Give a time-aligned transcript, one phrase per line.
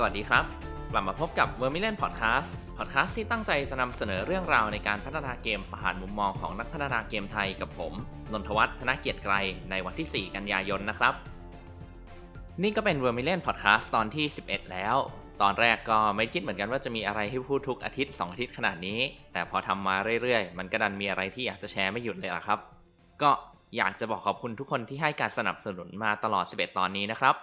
[0.00, 0.44] สวัสดีครับ
[0.92, 2.48] กลับมาพบกับ v e r m i l i o n Podcast
[2.78, 7.92] Podcast ที่ตั้งใจจะนำเสนอเรื่องราวในการพัฒนาเกมผ่านมุมมองของนักพัฒนาเกมไทยกับผม
[8.32, 9.34] นนทวัฒน์ธนเกียรติไกร
[9.70, 11.14] ในวันที่ 4 กันยายนนะครับ
[12.62, 14.96] นี่ก็เป็น v e r m i l i o n Podcast ตอนที่ 11 แล้ว
[15.42, 19.00] ตอนแรกก็ไม่คิดเหมือนกันว่าจะมีอะไรให้พูดทุกอาทิตย์ 2 อาทิตย์ขนาดนี้
[19.32, 22.58] แต่พอทำมาเรื่อยๆ มันก็ดันมีอะไรที่อยากจะแชร์ไม่หยุดเลยล่ะครับ
[23.22, 23.30] ก็
[23.76, 27.36] อยากจะบอกขอบคุณทุกคนที่ให้การสนับสนุนมาตลอด 11 ตอนนี้นะครับ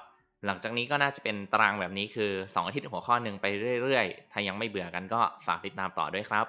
[0.46, 3.46] หลังจากนี้ก็น่าจะเป็นตารางแบบนี้คือ 2 อาทิตย์หัวข้อหนึ่งไป
[3.82, 6.46] เรื่อยๆ ถ้ายังไม่เบื่อกันก็ฝากติดตามต่อด้วยครับ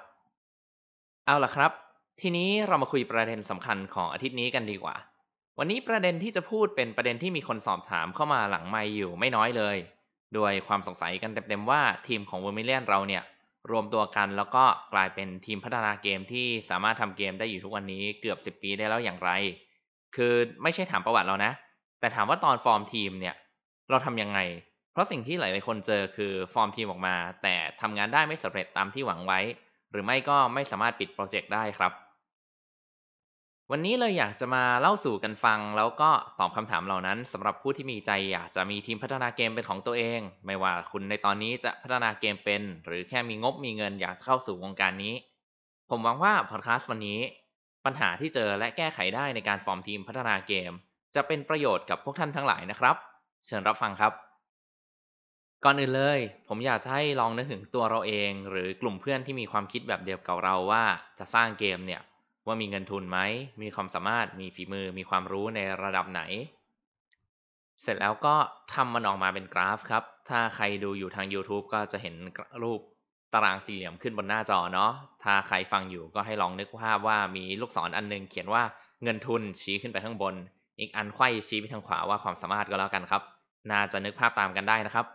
[1.26, 1.72] เอาล่ะครับ
[2.20, 4.96] ทีนี้เรามาคุยประเด็นสำคัญของอาทิตย์นี้กันดีกว่า
[5.58, 9.76] วันนี้ประเด็นที่จะพูดเป็นประเด็นที่มีคนสอบถามเข้ามาหลังไม่อยู่ไม่น้อยเลย
[10.34, 13.22] โดยความสงสัยกันเต็มๆว่าทีมของ v e r m i l i o n เราเนี่ย
[13.70, 19.30] รวมตัวกันแล้วก็กลายเป็นทีมพัฒนาเกมที่สามารถทำเกมได้อยู่ทุกวันนี้เกือบ 10 ปีได้แล้วอย่างไร
[20.16, 21.52] คือไม่ใช่ถามประวัติเรานะ
[22.00, 23.34] แต่ถามว่าตอนฟอร์มทีมเนี่ย
[23.90, 24.38] เราทำยังไง
[24.92, 29.40] เพราะสิ่งที่หลาย ๆ คนเจอคือฟอร์มทีมออกมา แต่ทำงานได้ไม่สำเร็จตามที่หวังไว้
[29.90, 31.92] หรือไม่ก็ไม่สามารถปิดโปรเจกต์ได้ครับ
[33.70, 45.14] วันนี้เลยอยากจะมาเล่าสู่กันฟัง แล้วก็ตอบคำถามเหล่านั้นสำหรับผู้ที่มีใจอยากจะมีทีมพัฒนาเกมเป็นของตัวเอง ไม่ว่าคุณในตอนนี้จะพัฒนาเกมเป็น หรือแค่มีงบมีเงินอยากจะเข้าสู่วงการนี้
[45.90, 47.20] ผมหวังว่าพอดแคสต์วันนี้
[47.84, 50.72] ปัญหาที่เจอและแก้ไขได้ในการฟอร์มทีมพัฒนาเกม
[51.14, 52.96] จะเป็นประโยชน์กับพวกท่านทั้งหลายนะครับ
[53.46, 54.12] เชิญรับฟังครับ
[55.64, 60.84] ก่อนอื่นเลย ผมอยากจะให้ลองนึกถึงตัวเราเอง หรือกลุ่มเพื่อนที่มีความคิดแบบเดียวกับเราว่า
[61.18, 62.02] จะสร้างเกมเนี่ย
[62.46, 63.18] ว่ามีเงินทุนไหม
[63.62, 66.22] มีความสามารถ มีฝีมือ มีความรู้ในระดับไหน
[67.82, 68.34] เสร็จแล้วก็
[68.74, 72.14] ทำมันออกมาเป็นกราฟครับ ถ้าใครดูอยู่ทาง YouTube ก็จะเห็น
[72.62, 72.80] รูป
[73.34, 78.62] ตารางสี่เหลี่ยมขึ้นบนหน้าจอเนาะ ถ้าใครฟังอยู่ก็ให้ลองนึกภาพว่ามีลูกศรออันนึงเขียนว่า
[79.02, 80.34] เงินทุนชี้ขึ้นไปข้างบน
[80.80, 83.22] อีกอันไขว้ชี้ไปทางขวาว่าความสามารถก็แล้วกันครับ
[83.70, 85.06] น่าจะนึกภาพตามกันได้นะครับ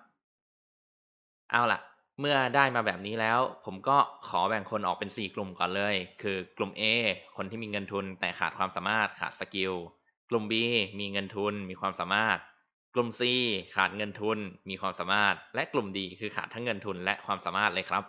[1.51, 1.79] เอาล่ะ
[2.19, 3.97] เมื่อได้มาแบบนี้แล้ว ผมก็
[4.28, 6.84] ขอแบ่งคนออกเป็น 4 กลุ่มก่อนเลย คือกลุ่ม A
[7.35, 9.73] คนที่มีเงินทุนแต่ขาดความสามารถขาดสกิล
[10.29, 10.53] กลุ่ม B
[11.00, 12.38] มีเงินทุนมีความสามารถ
[12.95, 13.22] กลุ่ม C
[13.75, 14.38] ขาดเงินทุน
[14.69, 18.03] มีความสามารถ และกลุ่ม D คือขาดทั้งเงินทุนและความสามารถเลยครับ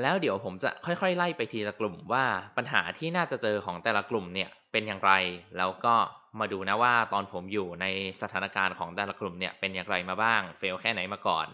[0.00, 2.24] แล้วเดี๋ยวผมจะค่อยๆ ไล่ไปทีละกลุ่มว่า
[2.56, 5.12] ปัญหาที่น่าจะเจอของแต่ละกลุ่มเนี่ยเป็นอย่างไร
[5.58, 5.94] แล้วก็
[6.40, 7.86] มาดูนะว่าตอนผมอยู่ใน
[8.20, 11.46] สถานการณ์ของแต่ละกลุ่มเนี่ยเป็นอย่างไรมาบ้าง เฟลแค่ไหนมาก่อน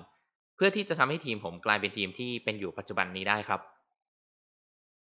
[0.56, 3.60] เพื่อที่จะทำให้ทีมผมกลายเป็นทีมที่เป็นอยู่ปัจจุบันนี้ได้ครับ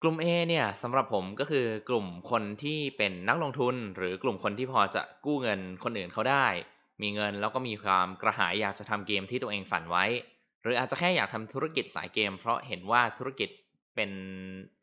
[0.03, 6.47] กลุ่ม A เนี่ยสำหรับผมก็คือกลุ่มคนที่เป็นนักลงทุน หรือกลุ่มคนที่พอจะกู้เงินคนอื่นเขาได้
[7.03, 10.05] มีเงินแล้วก็มีความกระหายอยากจะทำเกมที่ตัวเองฝันไว้
[10.63, 13.49] หรืออาจจะแค่อยากทำธุรกิจสายเกม เพราะเห็นว่าธุรกิจ
[13.97, 14.11] เป็น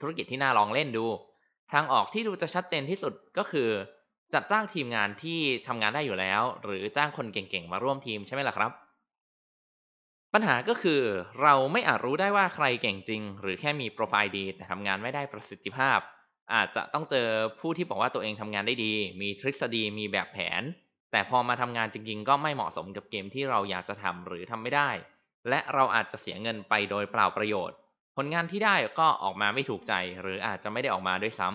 [0.01, 1.06] ธุรกิจที่น่าลองเล่นดู
[1.73, 3.69] ทางออกที่ดูจะชัดเจนที่สุดก็คือ
[4.34, 8.72] จัดจ้างทีมงานที่ทำงานได้อยู่แล้ว หรือจ้างคนเก่งๆมาร่วมทีมใช่ไหมล่ะครับ
[10.34, 11.01] ปัญหาก็คือ
[11.41, 16.00] เราไม่อาจรู้ได้ว่าใครเก่งจริง หรือแค่มีโปรไฟล์ดีแต่ทำงานไม่ได้ประสิทธิภาพ
[16.53, 17.28] อาจจะต้องเจอ
[17.59, 20.61] ผู้ที่บอกว่าตัวเองทำงานได้ดี มีทฤษฎีมีแบบแผน
[21.11, 24.90] แต่พอมาทำงานจริงๆ ก็ไม่เหมาะสมกับเกมที่เราอยากจะทำหรือทำไม่ได้
[25.50, 27.77] และเราอาจจะเสียเงินไปโดยเปล่าประโยชน์
[28.16, 31.50] ผลงานที่ได้ก็ออกมาไม่ถูกใจ หรืออาจจะไม่ได้ออกมาด้วยซ้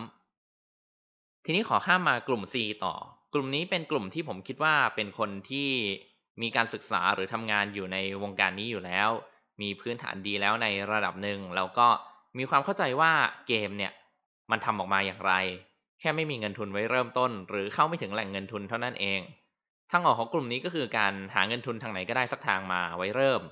[0.71, 2.95] ำทีนี้ขอข้ามมากลุ่ม C ต่อ
[3.35, 5.71] กลุ่มนี้เป็นกลุ่มที่ผมคิดว่าเป็นคนที่
[6.43, 9.11] มีการศึกษาหรือทำงานอยู่ในวงการนี้อยู่แล้ว
[9.63, 11.89] มีพื้นฐานดีแล้วในระดับหนึ่งแล้วก็
[12.39, 13.13] มีความเข้าใจว่า
[13.49, 13.93] เกมเนี่ย
[14.51, 15.33] มันทำออกมาอย่างไร
[16.01, 19.21] แค่ไม่มีเงินทุนไว้เริ่มต้น หรือเข้าไม่ถึงแหล่งเงินทุนเท่านั้นเอง
[19.91, 23.43] ทางออกของกลุ่มนี้ก็คือการหาเงินทุนทางไหนก็ได้สักทางมาไว้เริ่ม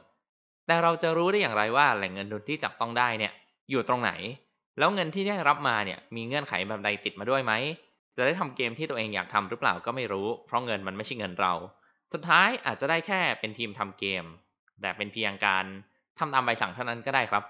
[0.67, 3.33] แต่เราจะรู้ได้อย่างไรว่าแหล่งเงินทุนที่จับต้องได้เนี่ย
[3.71, 4.13] อยู่ตรงไหน
[4.79, 7.53] แล้วเงินที่ได้รับมาเนี่ยมีเงื่อนไขแบบใดติดมาด้วยไหม
[8.17, 11.53] จะได้ทำเกมที่ตัวเองอยากทำหรือเปล่าก็ไม่รู้ เพราะเงินมันไม่ใช่เงินเรา
[12.13, 14.25] สุดท้ายอาจจะได้แค่เป็นทีมทำเกม
[14.81, 15.65] แต่เป็นเพียงการ
[16.19, 17.45] ทำตามใบสั่งเท่านั้นก็ได้ครับ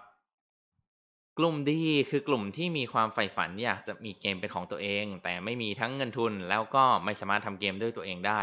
[1.39, 8.41] กลุ่มดีคือกลุ่มที่มีความใฝ่ฝันอยากจะมีเกมเป็นของตัวเอง แต่ไม่มีทั้งเงินทุน แล้วก็ไม่สามารถทำเกมด้วยตัวเองได้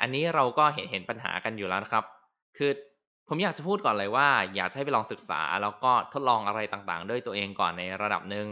[0.00, 2.04] อันนี้เราก็เห็นเห็นปัญหากันอยู่แล้วนะครับ
[2.56, 2.70] คือ
[3.28, 8.48] ผมอยากจะพูดก่อนเลยว่า อยากให้ไปลองศึกษาแล้วก็ทดลองอะไรต่างๆ ด้วยตัวเองก่อนในระดับหนึ่ง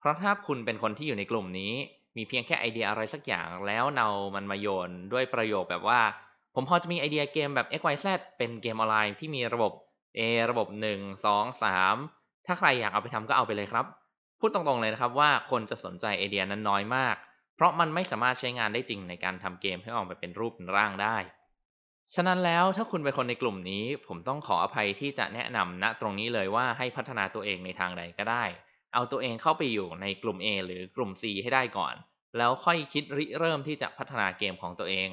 [0.00, 1.72] เพราะถ้าคุณเป็นคนที่อยู่ในกลุ่มนี้
[2.16, 6.00] มีเพียงแค่ไอเดียอะไรสักอย่างแล้วเนามันมาโยนด้วยประโยคแบบว่า
[6.54, 8.06] ผมพอจะมีไอเดียเกมแบบ XYZ
[8.38, 9.72] เป็นเกมออนไลน์ที่มีระบบ
[10.18, 10.20] A
[10.50, 13.86] ระบบ 1 2 3 ถ้าใครอยากเอาไปทำก็เอาไปเลยครับ
[14.40, 17.16] พูดตรงๆเลยนะครับว่าคนจะสนใจไอเดียนั้นน้อยมาก
[17.56, 21.16] เพราะมันไม่สามารถใช้งานได้จริงในการทำเกมให้ออกมาเป็นรูปเป็นร่างได้
[22.14, 28.44] ฉะนั้นแล้วถ้าคุณเป็นคนในกลุ่มนี้ ผมต้องขออภัยที่จะแนะนำณตรงนี้เลยว่าให้พัฒนาตัวเองในทางใดก็ได้
[28.94, 31.94] เอาตัวเองเข้าไปอยู่ในกลุ่ม A หรือกลุ่ม C ให้ได้ก่อน
[32.38, 35.08] แล้วค่อยคิดริเริ่มที่จะพัฒนาเกมของตัวเอง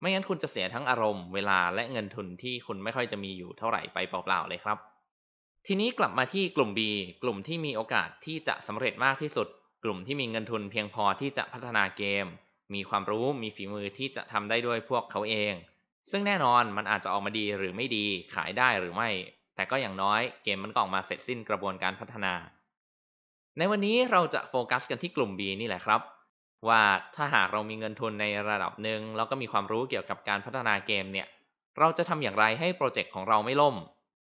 [0.00, 4.78] ไม่งั้นคุณจะเสียทั้งอารมณ์เวลาและเงินทุนที่คุณไม่ค่อยจะมีอยู่เท่าไหร่ไปเปล่าๆเลยครับ
[5.66, 6.80] ทีนี้กลับมาที่กลุ่ม B
[7.22, 9.48] กลุ่มที่มีโอกาสที่จะสำเร็จมากที่สุด
[9.84, 12.26] กลุ่มที่มีเงินทุนเพียงพอที่จะพัฒนาเกม
[12.74, 15.54] มีความรู้มีฝีมือที่จะทำได้ด้วยพวกเขาเอง
[16.10, 19.08] ซึ่งแน่นอนมันอาจจะออกมาดีหรือไม่ดีขายได้หรือไม่
[19.56, 22.34] แต่ก็อย่างน้อยเกมมันก็ออกมาเสร็จสิ้นกระบวนการพัฒนา
[23.58, 26.00] ในวันนี้เราจะโฟกัสกันที่กลุ่ม B นี่แหละครับ
[26.68, 26.80] ว่า
[27.16, 31.26] ถ้าหากเรามีเงินทุนในระดับหนึ่งแล้วก็มีความรู้เกี่ยวกับการพัฒนาเกมเนี่ย
[31.78, 33.76] เราจะทำอย่างไรให้โปรเจกต์ของเราไม่ล่ม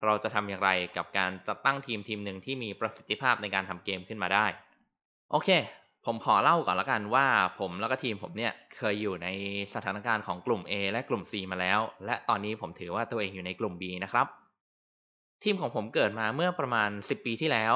[0.06, 4.46] เราจะทำอย่างไรกับการจัดตั้งทีมทีมหนึ่งที่มีประสิทธิภาพในการทำเกมขึ้นมาได้
[5.32, 5.50] โอเค
[6.10, 7.26] ผมขอเล่าก่อนละกันว่า
[7.60, 9.28] ผมแล้วก็ทีมผมเนี่ยเคยอยู่ใน
[9.74, 14.28] สถานการณ์ของกลุ่ม A และกลุ่ม C มาแล้ว และตอนนี้ผมถือว่าตัวเองอยู่ในกลุ่ม B นะครับ
[15.44, 17.76] ทีมของผมเกิดมาเมื่อประมาณ 10 ปีที่แล้ว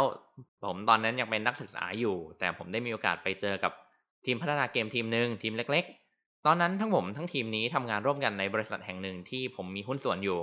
[0.65, 3.71] ผมตอนนั้นยังเป็นนักศึกษาอยู่ แต่ผมได้มีโอกาสไปเจอกับ
[4.25, 5.83] ทีมพัฒนาเกมทีมหนึ่งทีมเล็ก
[6.15, 10.39] ๆ ตอนนั้นทั้งผมทั้งทีมนี้ทำงานร่วมกันในบริษัทแห่งหนึ่งที่ผมมีหุ้นส่วนอยู่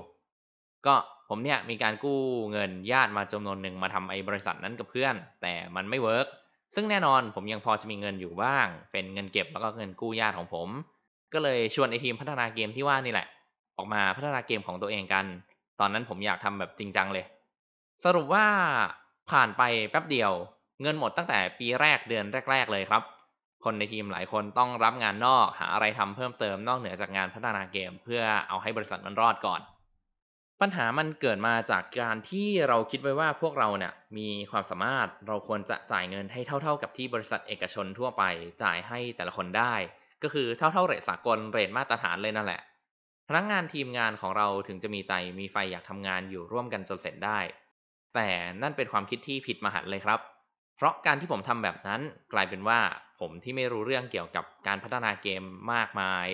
[0.87, 0.95] ก็
[1.29, 2.21] ผมเนี่ยมีการกู้
[2.53, 6.29] เงินญาติมาจำนวนหนึ่งมาทำไอ้บริษัทนั้นกับเพื่อน แต่มันไม่ work
[6.75, 10.69] ซึ่งแน่นอนผมยังพอจะมีเงินอยู่บ้าง เป็นเงินเก็บแล้วก็เงินกู้ญาติของผม
[11.33, 13.27] ก็เลยชวนไอ้ทีมพัฒนาเกมที่ว่านี่แหละ
[13.77, 15.25] ออกมาพัฒนาเกมของตัวเองกัน
[15.81, 17.25] ตอนนั้นผมอยากทำแบบจริงจังเลย
[18.05, 18.47] สรุปว่า
[19.31, 20.33] ผ่านไปแป๊บเดียว
[20.83, 23.03] เงินหมดตั้งแต่ปีแรกเดือนแรก ๆ เลยครับ
[23.65, 29.61] คนในทีมหลายคนต้องรับงานนอกหาอะไรทำเพิ่มเติมนอกเหนือจากงานพัฒนาเกม เพื่อเอาให้บริษัทมันรอดก่อน
[30.61, 38.23] ปัญหามันเกิดมาจากการที่เราคิดไว้ว่าพวกเราเนี่ยมีความสามารถเราควรจะจ่ายเงินให้เท่า ๆ กับที่บริษัทเอกชนทั่วไป
[38.63, 39.75] จ่ายให้แต่ละคนได้
[40.23, 42.61] ก็คือเท่าๆเรทสากลเรทมาตรฐานเลยนั่นแหละ
[43.29, 47.39] พนักงานทีมงานของเราถึงจะมีใจมีไฟอยากทำงานอยู่ร่วมกันจนเสร็จได้
[48.15, 48.29] แต่
[48.63, 50.21] นั่นเป็นความคิดที่ผิดมหันต์เลยครับ
[50.77, 52.01] เพราะการที่ผมทำแบบนั้น
[52.33, 52.81] กลายเป็นว่า
[53.21, 56.27] ผมที่ไม่รู้เรื่องเกี่ยวกับการพัฒนาเกมมากมาย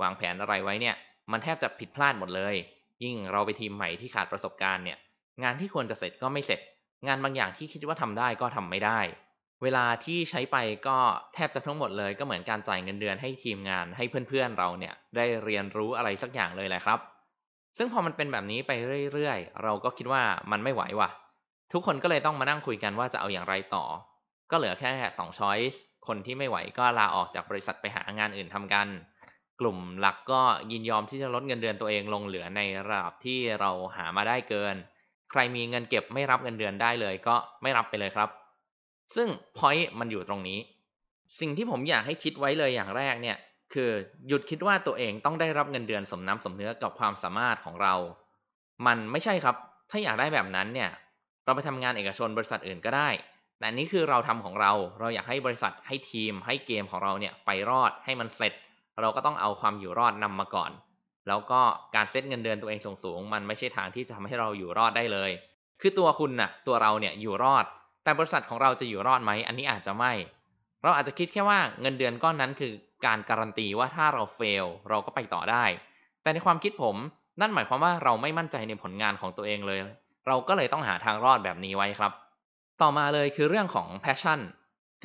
[0.00, 0.96] วางแผนอะไรไว้เนี่ย
[1.32, 2.54] มันแทบจะผิดพลาดหมดเลย
[3.02, 4.98] ยิ่งเราไปทีมใหม่ที่ขาดประสบการณ์เนี่ย
[5.42, 6.60] งานที่ควรจะเสร็จก็ไม่เสร็จ
[7.06, 9.00] งานบางอย่างที่คิดว่าทำได้ก็ทำไม่ได้
[9.62, 10.56] เวลาที่ใช้ไป
[10.88, 10.98] ก็
[11.34, 16.98] แทบจะทั้งหมดเลย ก็เหมือนการจ่ายเงินเดือนให้ทีมงานให้เพื่อนๆเราเนี่ยได้เรียนรู้อะไรสักอย่างเลยแหละครับ
[17.78, 18.72] ซึ่งพอมันเป็นแบบนี้ไป
[19.12, 21.10] เรื่อยๆ เราก็คิดว่ามันไม่ไหวว่ะ
[21.72, 23.84] ทุกคนก็เลยต้องมานั่งคุยกันว่าจะเอาอย่างไรต่อ
[24.50, 28.88] ก็เหลือแค่สองช้อยส์คนที่ไม่ไหวก็ลาออกจากบริษัทไปหางานอื่นทำกัน
[29.60, 34.76] กลุ่มหลักก็ยินยอมที่จะลดเงินเดือนตัวเองลงเหลือในระดับที่เราหามาได้เกิน
[35.30, 38.28] ใครมีเงินเก็บไม่รับเงินเดือนได้เลยก็ไม่รับไปเลยครับ
[39.14, 40.58] ซึ่งพอยต์มันอยู่ตรงนี้
[41.40, 43.36] สิ่งที่ผมอยากให้คิดไว้เลยอย่างแรกเนี่ย
[43.74, 43.90] คือ
[44.28, 47.94] หยุดคิดว่าตัวเองต้องได้รับเงินเดือนสมน้ำสมเนื้อกับความสามารถของเรา
[48.86, 49.56] มันไม่ใช่ครับ
[49.90, 50.90] ถ้าอยากได้แบบนั้นเนี่ย
[51.44, 53.08] เราไปทำงานเอกชนบริษัทอื่นก็ได้
[53.58, 58.52] แต่นี่คือเราทำของเรา เราอยากให้บริษัทให้ทีมให้เกมของเราเนี่ยไปรอดให้มันเสร็จ
[59.00, 60.70] เราก็ต้องเอาความอยู่รอดนำมาก่อน
[61.28, 61.60] แล้วก็
[61.94, 65.30] การเซตเงินเดือนตัวเองสูงๆมันไม่ใช่ทางที่จะทำให้เราอยู่รอดได้เลย
[65.80, 67.64] คือตัวคุณน่ะตัวเราเนี่ยอยู่รอด
[68.04, 70.12] แต่บริษัทของเราจะอยู่รอดไหมอันนี้อาจจะไม่
[70.82, 72.72] เราอาจจะคิดแค่ว่าเงินเดือนก้อนนั้นคือ
[73.04, 75.64] การการันตีว่าถ้าเราเฟลเราก็ไปต่อได้
[76.22, 76.96] แต่ในความคิดผม
[77.40, 79.80] นั่นหมายความว่าเราไม่มั่นใจในผลงานของตัวเองเลย
[80.26, 82.12] เราก็เลยต้องหาทางรอดแบบนี้ไว้ครับ
[82.82, 84.40] ต่อมาเลยคือเรื่องของ passion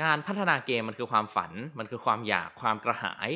[0.02, 3.30] การพัฒนาเกมมันคือความฝัน มันคือความอยาก ความกระหาย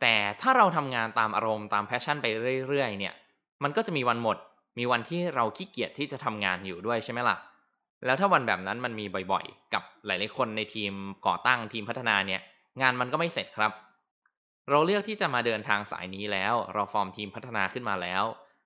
[0.00, 2.26] แต่ถ้าเราทำงานตามอารมณ์ตาม passion ไป
[2.68, 3.14] เรื่อยๆ เนี่ย
[3.62, 4.36] มันก็จะมีวันหมด
[4.78, 7.36] มีวันที่เราขี้เกียจที่จะทำงานอยู่ด้วยใช่ไหมล่ะ
[8.04, 10.92] แล้วถ้าวันแบบนั้นมันมีบ่อยๆ กับหลายๆคนในทีม
[11.26, 12.40] ก่อตั้งทีมพัฒนาเนี่ย
[12.82, 13.72] งานมันก็ไม่เสร็จครับ
[14.70, 18.24] เราเลือกที่จะมาเดินทางสายนี้แล้ว เราฟอร์มทีมพัฒนาขึ้นมาแล้ว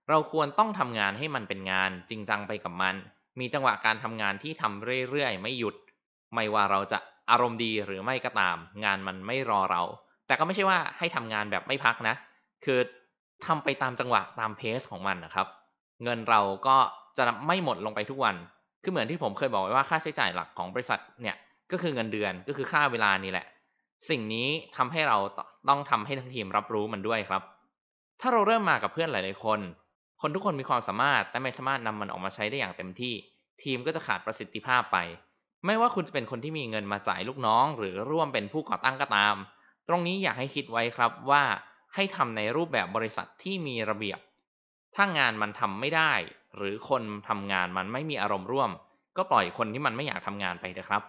[0.08, 2.94] เราควรต้องทำงานให้มันเป็นงานจริงจังไปกับมัน
[3.40, 5.74] มีจังหวะการทำงานที่ทำเรื่อยๆ ไม่หยุด
[6.34, 6.98] ไม่ว่าเราจะ
[7.30, 9.82] อารมณ์ดีหรือไม่ก็ตาม งานมันไม่รอเรา
[10.26, 12.14] แต่ก็ไม่ใช่ว่าให้ทำงานแบบไม่พักนะ
[12.64, 12.78] คือ
[13.46, 15.46] ทำไปตามจังหวะตามเพสของมันนะครับ
[16.04, 16.76] เงินเราก็
[17.16, 18.36] จะไม่หมดลงไปทุกวัน
[18.82, 21.36] คือเหมือนที่ผมเคยบอกไว้ว่าค่าใช้จ่ายหลักของบริษัทเนี่ย
[21.72, 23.46] ก็คือเงินเดือนก็คือค่าเวลานี่แหละ
[24.10, 25.18] สิ่งนี้ทำให้เรา
[25.68, 27.42] ต้องทำให้ทั้งทีมรับรู้มันด้วยครับ
[28.20, 29.60] ถ้าเราเริ่มมากับเพื่อนหลายๆคน
[30.20, 33.14] คนทุกคนมีความสามารถแต่ไม่สามารถนำมันออกมาใช้ได้อย่างเต็มที่
[33.62, 34.98] ทีมก็จะขาดประสิทธิภาพไป
[35.66, 39.34] ไม่ว่าคุณจะเป็นคนที่มีเงินมาจ่ายลูกน้อง หรือร่วมเป็นผู้ก่อตั้งก็ตาม
[39.88, 41.42] ตรงนี้อยากให้คิดไว้ครับว่า
[41.94, 44.18] ให้ทำในรูปแบบบริษัทที่มีระเบียบ
[44.96, 46.12] ถ้างานมันทำไม่ได้
[46.56, 48.70] หรือคนทำงานมันไม่มีอารมณ์ร่วม
[49.16, 51.02] ก็ปล่อยคนที่มันไม่อยากทำงานไปเถอะครับ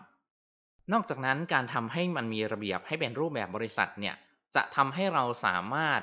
[0.93, 4.15] นอกจากนั้นการทำให้มันมีระเบียบให้เป็นรูปแบบบริษัทเนี่ย
[4.55, 6.01] จะทำให้เราสามารถ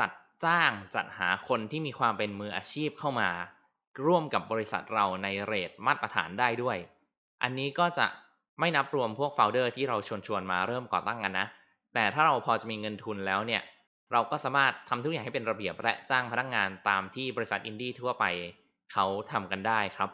[0.00, 0.10] จัด
[0.44, 3.30] จ้างจัดหาคนที่มีความเป็นมืออาชีพเข้ามา
[4.06, 6.78] ร่วมกับบริษัทเราในเรทมาตรฐานได้ด้วย
[7.42, 8.06] อันนี้ก็จะ
[8.60, 11.46] ไม่นับรวมพวกโฟลเดอร์ที่เราชวนชวนมาเริ่มก่อตั้งกันนะ
[11.94, 13.62] แต่ถ้าเราพอจะมีเงินทุนแล้วเนี่ย
[14.12, 18.24] เราก็สามารถทำทุกอย่างให้เป็นระเบียบและจ้างพนักงานตามที่บริษัทอินดี้ทั่วไป
[18.92, 20.10] เขาทำกันได้ครับ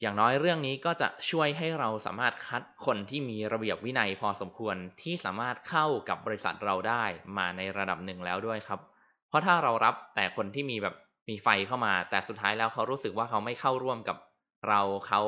[0.00, 7.04] อย่างน้อยเรื่องนี้ก็จะช่วยให้เราสามารถคัดคนที่มีระเบียบวินัยพอสมควรที่สามารถเข้ากับบริษัทเราได้
[7.38, 8.80] มาในระดับหนึ่งแล้วด้วยครับ
[9.28, 10.94] เพราะถ้าเรารับแต่คนที่มีแบบ
[11.28, 14.16] มีไฟเข้ามา แต่สุดท้ายแล้วเขารู้สึกว่าเขาไม่เข้าร่วมกับ
[14.68, 15.22] เราเขา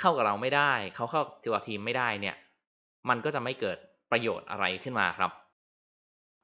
[0.00, 2.36] เข้ากับเราไม่ได้ เขาเข้าตัวทีมไม่ได้เนี่ย
[3.08, 3.78] มันก็จะไม่เกิด
[4.10, 5.32] ประโยชน์อะไรขึ้นมาครับ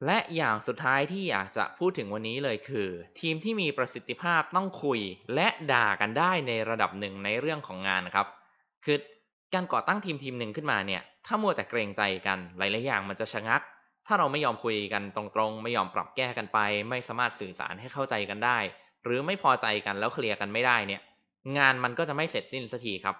[0.06, 2.88] และอย่างสุดท้ายที่อยากจะพูดถึงวันนี้เลยคือ
[3.20, 5.00] ทีมที่มีประสิทธิภาพต้องคุย
[5.34, 8.26] และด่ากันได้ในระดับหนึ่งในเรื่องของงานครับ
[8.84, 8.98] คือ
[9.54, 13.62] การก่อตั้งทีมทีมหนึ่งขึ้นมาเนี่ย ถ้ามัวแต่เกรงใจกันหลายๆอย่างมันจะชะงัก
[14.06, 16.58] ถ้าเราไม่ยอมคุยกันตรงๆ ไม่ยอมปรับแก้กันไป
[16.90, 18.58] ไม่สามารถสื่อสารให้เข้าใจกันได้
[19.04, 21.00] หรือไม่พอใจกันแล้วเคลียร์กันไม่ได้เนี่ย
[21.58, 23.16] งานมันก็จะไม่เสร็จสิ้นสักทีครับ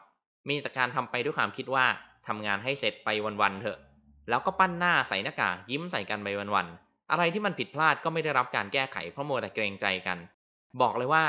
[0.49, 1.87] มีแต่การทำไปด้วยความคิดว่า
[2.27, 3.09] ทำงานให้เสร็จไป
[3.43, 3.79] วันๆเถอะ
[4.29, 10.19] แล้วก็ปั้นหน้าใส่หน้ากากยิ้มใส่กันไปวันๆอะไรที่มันผิดพลาดก็ไม่ได้รับการแก้ไขเพราะมัวแต่เกรงใจกัน
[10.81, 11.25] บอกเลยว่า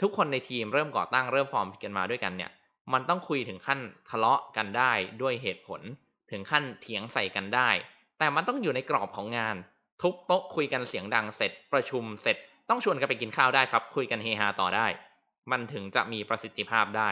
[0.00, 2.50] ทุกคนในทีมเริ่มก่อตั้งเริ่มฟอร์มกันมาด้วยกันเนี่ย
[2.92, 5.80] มันต้องคุยถึงขั้นทะเลาะกันได้ด้วยเหตุผล
[6.30, 7.70] ถึงขั้นเถียงใส่กันได้
[8.18, 9.56] แต่มันต้องอยู่ในกรอบของงาน
[10.02, 12.36] ทุบโต๊ะคุยกันเสียงดังเสร็จ ประชุมเสร็จ
[12.68, 14.86] ต้องชวนกันไปกินข้าวได้ครับ คุยกันเฮฮาต่อได้
[15.50, 17.10] มันถึงจะมีประสิทธิภาพได้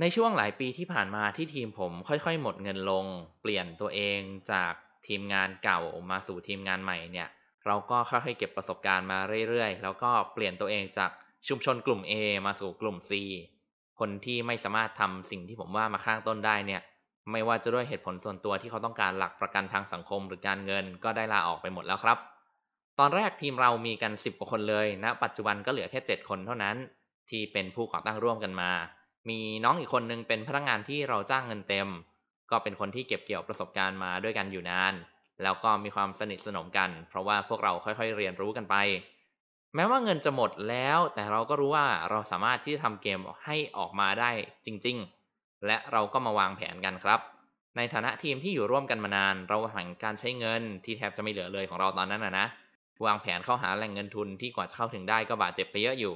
[0.00, 3.06] ในช่วงหลายปีที่ผ่านมาที่ทีมผมค่อยๆ หมดเงินลง
[3.42, 4.20] เปลี่ยนตัวเอง
[4.52, 4.72] จาก
[5.06, 5.80] ทีมงานเก่า
[6.10, 7.28] มาสู่ทีมงานใหม่เนี่ย
[7.66, 9.18] เราก็ค่อยๆเก็บประสบการณ์มา
[9.48, 11.10] เรื่อยๆ แล้วก็เปลี่ยนตัวเองจาก
[11.48, 12.12] ชุมชนกลุ่ม A
[12.46, 13.10] มาสู่กลุ่ม C
[13.98, 16.82] คนที่ไม่สามารถทำสิ่งที่ผมว่ามาข้างต้นได้เนี่ย
[17.32, 22.18] ไม่ว่าจะด้วยเหตุผลส่วนตัวที่เขาต้องการหลักประกันทางสังคมหรือการเงินก็ได้ลาออกไปหมดแล้วครับ
[22.98, 26.76] ตอนแรกทีมเรามีกัน 10กว่าคนเลยนะปัจจุบันก็เหลือแค่ 7 คนเท่านั้น
[27.30, 28.70] ที่เป็นผู้ก่อตั้งร่วมกันมา
[29.28, 31.88] มีน้องอีกคนนึงเป็นพนักงานที่เราจ้างเงินเต็ม
[32.50, 34.94] ก็เป็นคนที่เก็บเกี่ยวประสบการณ์มาด้วยกันอยู่นาน
[35.42, 38.76] แล้วก็มีความสนิทสนมกัน เพราะว่าพวกเราค่อยๆเรียนรู้กันไป
[39.74, 44.30] แม้ว่าเงินจะหมดแล้ว แต่เราก็รู้ว่าเราสามารถที่จะทำเกมให้ออกมาได้
[44.66, 44.96] จริง
[45.30, 47.20] ๆ และเราก็มาวางแผนกันครับ
[47.76, 52.46] ในฐานะทีมที่อยู่ร่วมกันมานาน เราห่งการใช้เงินที่แทบจะไม่เหลือเลยของเราตอนนั้นนะนะ
[53.06, 56.14] วางแผนเข้าหาแหล่งเงินทุนที่กว่าจะเข้าถึงได้ก็บาดเจ็บไปเยอะอยู่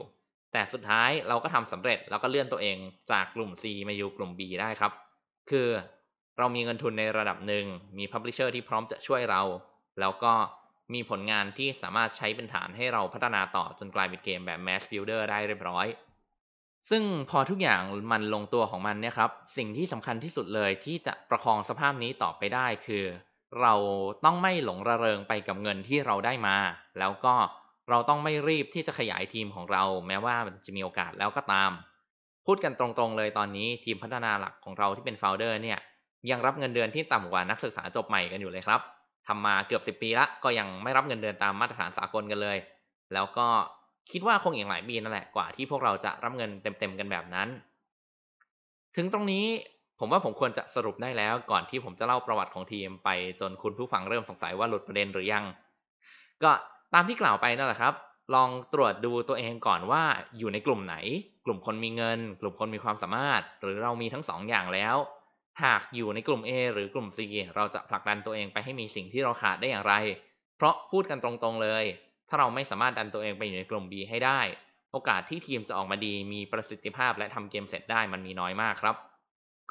[0.56, 2.76] แต่สุดท้ายเราก็ทำสำเร็จแล้วก็เลื่อนตัวเอง
[3.10, 4.92] จากกลุ่ม C มาอยู่กลุ่ม B ได้ครับ
[5.50, 5.68] คือ
[6.38, 7.64] เรามีเงินทุนในระดับหนึ่ง
[7.98, 9.42] มีพับลิเชอร์ที่พร้อมจะช่วยเรา
[10.00, 10.32] แล้วก็
[10.94, 15.86] มีผลงานที่สามารถใช้เป็นฐานให้เราพัฒนาต่อจนกลายเป็นเกมแบบ Mass Builder ได้เรียบร้อย
[16.90, 17.82] ซึ่งพอทุกอย่าง
[18.12, 23.04] มันลงตัวของมันเนี่ยครับ สิ่งที่สำคัญที่สุดเลยที่จะประคองสภาพนี้ต่อไปได้คือ
[23.60, 23.74] เรา
[24.24, 26.56] ต้องไม่หลงระเริงไปกับเงินที่เราได้มา
[26.98, 27.34] แล้วก็
[27.90, 31.70] เราต้องไม่รีบที่จะขยายทีมของเรา แม้ว่ามันจะมีโอกาสแล้วก็ตาม
[32.46, 35.78] พูดกันตรงๆเลยตอนนี้ทีมพัฒนาหลักของเราที่เป็นโฟลเดอร์เนี่ย
[36.30, 38.80] ยังรับเงินเดือนที่ต่ำกว่านักศึกษาจบใหม่กันอยู่เลยครับ
[39.26, 42.58] ทำมาเกือบ 10 ปีละก็ยังไม่รับเงินเดือนตามมาตรฐานสากลกันเลย
[43.14, 43.46] แล้วก็
[44.10, 47.48] คิดว่าคงอีกหลายปีนั่นแหละกว่าที่พวกเราจะรับเงินเต็มๆกันแบบนั้น
[48.96, 49.44] ถึงตรงนี้
[50.00, 53.08] ผมว่าผมควรจะสรุปได้แล้วก่อนที่ผมจะเล่าประวัติของทีมไป
[53.40, 55.44] จนคุณผู้ฟังเริ่มสงสัยว่าหลุดประเด็นหรือยัง
[56.42, 56.50] ก็
[56.94, 57.94] ตามที่กล่าวไปนั่นแหละครับ
[58.34, 60.02] ลองตรวจดูตัวเองก่อนว่า
[60.38, 60.96] อยู่ในกลุ่มไหน
[61.44, 64.96] กลุ่มคนมีเงิน กลุ่มคนมีความสามารถ หรือเรามีทั้งสองอย่างแล้ว
[65.64, 67.18] หากอยู่ในกลุ่ม A หรือกลุ่ม C
[67.56, 69.94] เราจะผลักดันตัวเองไปให้มีสิ่งที่เราขาดได้อย่างไร
[70.56, 71.84] เพราะพูดกันตรงๆเลย
[72.28, 74.40] ถ้าเราไม่สามารถดันตัวเองไปอยู่ในกลุ่ม B ให้ได้
[74.92, 78.96] โอกาสที่ทีมจะออกมาดีมีประสิทธิภาพและทำเกมเสร็จได้มันมีน้อยมากครับ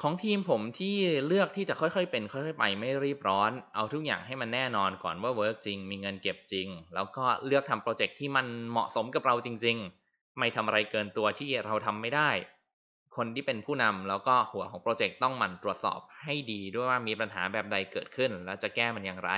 [0.02, 9.76] ของทีมผมที่เลือกที่จะค่อยๆ เป็นค่อยๆ ไปไม่รีบร้อน เอาทุกอย่างให้มันแน่นอนก่อนว่าเวิร์กจริง มีเงินเก็บจริง แล้วก็เลือกทำโปรเจกต์ที่มันเหมาะสมกับเราจริง
[10.08, 12.30] ๆ ไม่ทำอะไรเกินตัวที่เราทำไม่ได้
[13.16, 19.32] คนที่เป็นผู้นำแล้วก็หัวของโปรเจกต์ต้องหมั่นตรวจสอบให้ดีด้วยว่ามีปัญหาแบบใดเกิดขึ้น และจะแก้มันอย่างไร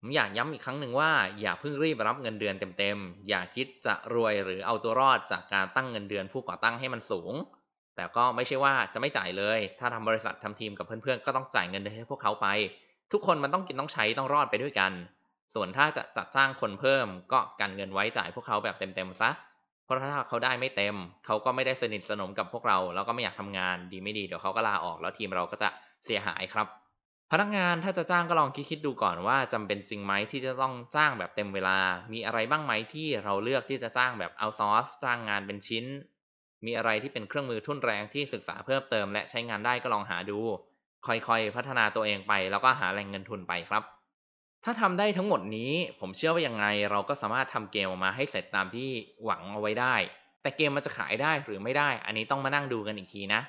[0.00, 7.34] ผมอยากย้ำอีกครั้งหนึ่งว่าอย่าเพิ่งรีบรับเงินเดือนเต็มๆ อย่าคิดจะรวยหรือเอาตัวรอดจากการตั้งเงินเดือนผู้ก่อตั้งให้มันสูง
[7.96, 12.46] แต่ก็ไม่ใช่ว่าจะไม่จ่ายเลย ถ้าทำบริษัททำทีมกับเพื่อนๆ ก็ต้องจ่ายเงินเดือนให้พวกเขาไป
[13.12, 14.92] ทุกคนมันต้องกินต้องใช้ต้องรอดไปด้วยกัน
[15.54, 19.30] ส่วนถ้าจะจัดจ้างคนเพิ่ม ก็กันเงินไว้จ่ายพวกเขาแบบเต็มๆซะ
[19.84, 20.94] เพราะถ้าเขาได้ไม่เต็ม
[21.26, 25.68] เขาก็ไม่ได้สนิทสนมกับพวกเรา แล้วก็ไม่อยากทำงานดีไม่ดีเดี๋ยวเขาก็ลาออกแล้วทีมเราก็จะ
[26.04, 26.66] เสียหายครับ
[27.32, 31.78] พนักงานถ้าจะจ้างก็ลองคิดๆดูก่อนว่าจำเป็นจริงไหมที่จะต้องจ้างแบบเต็มเวลา
[32.12, 35.84] มีอะไรบ้างไหมที่เราเลือกที่จะจ้างแบบเอาซอร์สจ้างงานเป็นชิ้น
[36.64, 40.38] มีอะไรที่เป็นเครื่องมือทุ่นแรงที่ศึกษาเพิ่มเติม และใช้งานได้ก็ลองหาดู
[41.06, 43.82] ค่อยๆ พัฒนาตัวเองไป แล้วก็หาแหล่งเงินทุนไปครับ
[44.64, 48.88] ถ้าทำได้ทั้งหมดนี้ ผมเชื่อว่ายังไงเราก็สามารถทำเกมออกมาให้เสร็จตามที่
[49.24, 49.94] หวังเอาไว้ได้
[50.42, 53.40] แต่เกมมันจะขายได้หรือไม่ได้ อันนี้ต้องมานั่งดูกันอีกทีนะ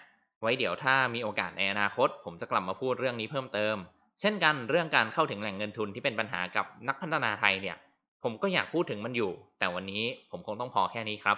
[0.42, 3.76] ไว้เดี๋ยวถ้ามีโอกาสในอนาคต ผมจะกลับมาพูดเรื่องนี้เพิ่มเติม
[4.22, 7.78] เช่นกันเรื่องการเข้าถึงแหล่งเงินทุนที่เป็นปัญหากับนักพัฒนาไทยเนี่ย
[8.24, 11.38] ผมก็อยากพูดถึงมันอยู่ แต่วันนี้ผมคงต้องพอแค่นี้ครับ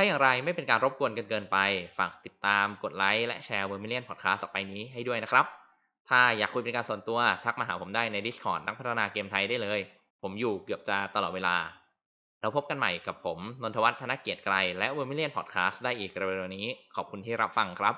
[0.00, 1.56] ถ้าอย่างไรไม่เป็นการรบกวนกันเกินไป
[1.98, 5.46] ฝากติดตามกดไลค์และแชร์ Vermillion Podcast ออกไปนี้ให้ด้วยนะครับ
[6.08, 9.80] ถ้าอยากคุยเป็นการส่วนตัวทักมาหาผมได้ใน Discord นักพัฒนาเกมไทยได้เลย
[10.22, 11.56] ผมอยู่เกือบจะตลอดเวลา
[12.40, 17.94] เราพบกันใหม่กับผม นนทวัฒน์ธนเกียรติไกรและ Vermillion Podcast ได้อีกเร็วๆนี้ ขอบคุณที่รับฟังครับ